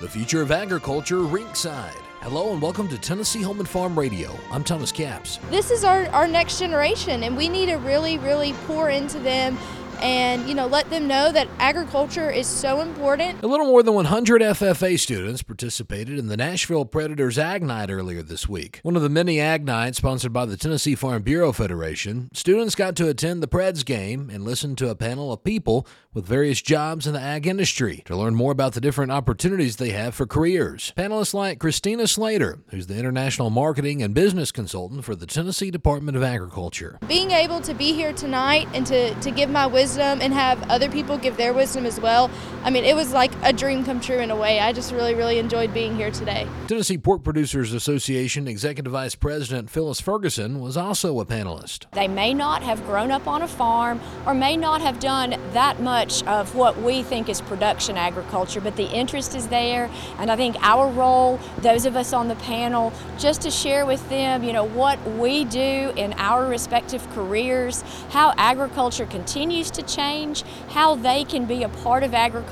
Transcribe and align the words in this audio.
The 0.00 0.08
future 0.08 0.42
of 0.42 0.52
agriculture 0.52 1.16
rinkside. 1.16 2.00
Hello 2.20 2.52
and 2.52 2.62
welcome 2.62 2.86
to 2.86 2.96
Tennessee 2.96 3.42
Home 3.42 3.58
and 3.58 3.68
Farm 3.68 3.98
Radio. 3.98 4.38
I'm 4.52 4.62
Thomas 4.62 4.92
Capps. 4.92 5.40
This 5.50 5.72
is 5.72 5.82
our, 5.82 6.06
our 6.10 6.28
next 6.28 6.60
generation, 6.60 7.24
and 7.24 7.36
we 7.36 7.48
need 7.48 7.66
to 7.66 7.78
really, 7.78 8.16
really 8.18 8.52
pour 8.68 8.90
into 8.90 9.18
them 9.18 9.58
and 10.00 10.48
you 10.48 10.54
know 10.54 10.66
let 10.66 10.88
them 10.90 11.06
know 11.06 11.32
that 11.32 11.48
agriculture 11.58 12.30
is 12.30 12.46
so 12.46 12.80
important. 12.80 13.42
A 13.42 13.46
little 13.46 13.66
more 13.66 13.82
than 13.82 13.94
100 13.94 14.40
FFA 14.40 14.98
students 14.98 15.42
participated 15.42 16.18
in 16.18 16.28
the 16.28 16.36
Nashville 16.36 16.84
Predators 16.84 17.38
Ag 17.38 17.62
Night 17.62 17.90
earlier 17.90 18.22
this 18.22 18.48
week. 18.48 18.80
One 18.82 18.96
of 18.96 19.02
the 19.02 19.08
many 19.08 19.40
Ag 19.40 19.64
Nights 19.64 19.98
sponsored 19.98 20.32
by 20.32 20.46
the 20.46 20.56
Tennessee 20.56 20.94
Farm 20.94 21.22
Bureau 21.22 21.52
Federation. 21.52 22.28
Students 22.32 22.74
got 22.74 22.94
to 22.96 23.08
attend 23.08 23.42
the 23.42 23.48
Preds 23.48 23.84
game 23.84 24.30
and 24.30 24.44
listen 24.44 24.76
to 24.76 24.88
a 24.88 24.94
panel 24.94 25.32
of 25.32 25.42
people 25.42 25.86
with 26.14 26.26
various 26.26 26.62
jobs 26.62 27.06
in 27.06 27.12
the 27.12 27.20
ag 27.20 27.46
industry 27.46 28.02
to 28.06 28.16
learn 28.16 28.34
more 28.34 28.52
about 28.52 28.72
the 28.72 28.80
different 28.80 29.12
opportunities 29.12 29.76
they 29.76 29.90
have 29.90 30.14
for 30.14 30.26
careers. 30.26 30.92
Panelists 30.96 31.34
like 31.34 31.58
Christina 31.58 32.06
Slater, 32.06 32.60
who's 32.68 32.86
the 32.86 32.96
international 32.96 33.50
marketing 33.50 34.02
and 34.02 34.14
business 34.14 34.50
consultant 34.50 35.04
for 35.04 35.14
the 35.14 35.26
Tennessee 35.26 35.70
Department 35.70 36.16
of 36.16 36.22
Agriculture. 36.22 36.98
Being 37.06 37.30
able 37.30 37.60
to 37.60 37.74
be 37.74 37.92
here 37.92 38.12
tonight 38.12 38.68
and 38.74 38.86
to, 38.86 39.14
to 39.14 39.30
give 39.30 39.50
my 39.50 39.66
wisdom 39.66 39.87
wisdom 39.88 40.20
and 40.20 40.34
have 40.34 40.62
other 40.68 40.90
people 40.90 41.16
give 41.16 41.38
their 41.38 41.54
wisdom 41.54 41.86
as 41.86 41.98
well. 41.98 42.30
I 42.62 42.70
mean, 42.70 42.84
it 42.84 42.94
was 42.94 43.12
like 43.12 43.32
a 43.42 43.52
dream 43.52 43.84
come 43.84 44.00
true 44.00 44.18
in 44.18 44.30
a 44.30 44.36
way. 44.36 44.60
I 44.60 44.72
just 44.72 44.92
really, 44.92 45.14
really 45.14 45.38
enjoyed 45.38 45.72
being 45.72 45.96
here 45.96 46.10
today. 46.10 46.46
Tennessee 46.66 46.98
Pork 46.98 47.24
Producers 47.24 47.72
Association 47.72 48.46
Executive 48.46 48.92
Vice 48.92 49.14
President 49.14 49.70
Phyllis 49.70 50.00
Ferguson 50.00 50.60
was 50.60 50.76
also 50.76 51.18
a 51.20 51.24
panelist. 51.24 51.90
They 51.92 52.08
may 52.08 52.34
not 52.34 52.62
have 52.62 52.84
grown 52.84 53.10
up 53.10 53.26
on 53.26 53.40
a 53.40 53.48
farm 53.48 54.00
or 54.26 54.34
may 54.34 54.56
not 54.56 54.82
have 54.82 55.00
done 55.00 55.40
that 55.52 55.80
much 55.80 56.22
of 56.24 56.54
what 56.54 56.76
we 56.82 57.02
think 57.02 57.30
is 57.30 57.40
production 57.40 57.96
agriculture, 57.96 58.60
but 58.60 58.76
the 58.76 58.90
interest 58.90 59.34
is 59.34 59.48
there. 59.48 59.88
And 60.18 60.30
I 60.30 60.36
think 60.36 60.56
our 60.60 60.90
role, 60.90 61.40
those 61.62 61.86
of 61.86 61.96
us 61.96 62.12
on 62.12 62.28
the 62.28 62.36
panel, 62.36 62.92
just 63.18 63.40
to 63.42 63.50
share 63.50 63.86
with 63.86 64.06
them, 64.10 64.44
you 64.44 64.52
know, 64.52 64.64
what 64.64 65.02
we 65.12 65.46
do 65.46 65.92
in 65.96 66.12
our 66.18 66.46
respective 66.46 67.08
careers, 67.10 67.82
how 68.10 68.34
agriculture 68.36 69.06
continues 69.06 69.70
to 69.70 69.78
to 69.78 69.82
change, 69.82 70.42
how 70.70 70.94
they 70.96 71.24
can 71.24 71.46
be 71.46 71.62
a 71.62 71.68
part 71.68 72.02
of 72.02 72.12
agriculture. 72.12 72.47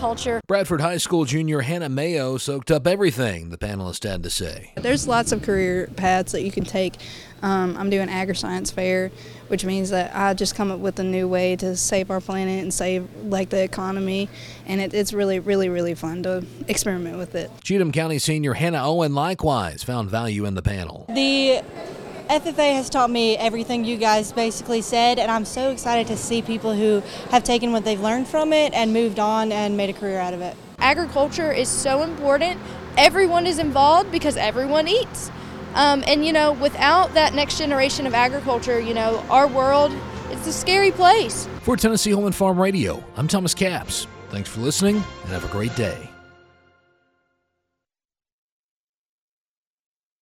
Bradford 0.46 0.80
High 0.80 0.98
School 0.98 1.24
junior 1.24 1.60
Hannah 1.62 1.88
Mayo 1.88 2.36
soaked 2.36 2.70
up 2.70 2.86
everything 2.86 3.50
the 3.50 3.58
panelists 3.58 4.08
had 4.08 4.22
to 4.22 4.30
say. 4.30 4.72
There's 4.76 5.08
lots 5.08 5.32
of 5.32 5.42
career 5.42 5.88
paths 5.96 6.32
that 6.32 6.42
you 6.42 6.50
can 6.50 6.64
take. 6.64 6.96
Um, 7.42 7.76
I'm 7.78 7.90
doing 7.90 8.08
agri-science 8.08 8.70
fair, 8.70 9.10
which 9.48 9.64
means 9.64 9.90
that 9.90 10.14
I 10.14 10.34
just 10.34 10.54
come 10.54 10.70
up 10.70 10.80
with 10.80 10.98
a 10.98 11.04
new 11.04 11.28
way 11.28 11.56
to 11.56 11.76
save 11.76 12.10
our 12.10 12.20
planet 12.20 12.62
and 12.62 12.72
save 12.72 13.08
like 13.24 13.50
the 13.50 13.62
economy, 13.62 14.28
and 14.66 14.80
it, 14.80 14.94
it's 14.94 15.12
really, 15.12 15.38
really, 15.38 15.68
really 15.68 15.94
fun 15.94 16.22
to 16.24 16.44
experiment 16.66 17.18
with 17.18 17.34
it. 17.34 17.50
Cheatham 17.62 17.92
County 17.92 18.18
senior 18.18 18.54
Hannah 18.54 18.86
Owen 18.86 19.14
likewise 19.14 19.82
found 19.82 20.10
value 20.10 20.44
in 20.44 20.54
the 20.54 20.62
panel. 20.62 21.06
The 21.08 21.62
FFA 22.28 22.74
has 22.74 22.90
taught 22.90 23.10
me 23.10 23.36
everything 23.36 23.84
you 23.84 23.96
guys 23.96 24.32
basically 24.32 24.82
said, 24.82 25.18
and 25.18 25.30
I'm 25.30 25.44
so 25.44 25.70
excited 25.70 26.08
to 26.08 26.16
see 26.16 26.42
people 26.42 26.74
who 26.74 27.00
have 27.30 27.44
taken 27.44 27.72
what 27.72 27.84
they've 27.84 28.00
learned 28.00 28.26
from 28.26 28.52
it 28.52 28.74
and 28.74 28.92
moved 28.92 29.18
on 29.18 29.52
and 29.52 29.76
made 29.76 29.90
a 29.90 29.92
career 29.92 30.18
out 30.18 30.34
of 30.34 30.40
it. 30.40 30.56
Agriculture 30.78 31.52
is 31.52 31.68
so 31.68 32.02
important. 32.02 32.60
Everyone 32.96 33.46
is 33.46 33.58
involved 33.58 34.10
because 34.10 34.36
everyone 34.36 34.88
eats. 34.88 35.30
Um, 35.74 36.02
and 36.06 36.24
you 36.24 36.32
know, 36.32 36.52
without 36.52 37.14
that 37.14 37.34
next 37.34 37.58
generation 37.58 38.06
of 38.06 38.14
agriculture, 38.14 38.80
you 38.80 38.94
know, 38.94 39.24
our 39.30 39.46
world 39.46 39.92
it's 40.30 40.46
a 40.48 40.52
scary 40.52 40.90
place. 40.90 41.48
For 41.62 41.76
Tennessee 41.76 42.10
Home 42.10 42.26
and 42.26 42.34
Farm 42.34 42.60
Radio, 42.60 43.02
I'm 43.16 43.28
Thomas 43.28 43.54
Capps. 43.54 44.06
Thanks 44.30 44.50
for 44.50 44.60
listening 44.60 44.96
and 44.96 45.32
have 45.32 45.44
a 45.44 45.52
great 45.52 45.74
day. 45.76 46.10